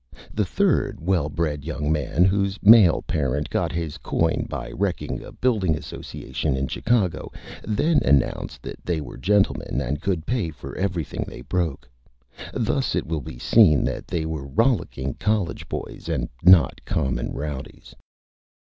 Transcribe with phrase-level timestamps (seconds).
[0.33, 5.31] The third Well Bred Young Man, whose Male Parent got his Coin by wrecking a
[5.31, 7.31] Building Association in Chicago,
[7.61, 11.87] then announced that they were Gentlemen, and could Pay for everything they broke.
[12.51, 17.93] Thus it will be seen that they were Rollicking College Boys and not Common Rowdies.